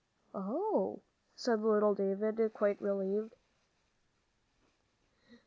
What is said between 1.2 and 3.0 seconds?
said little David, quite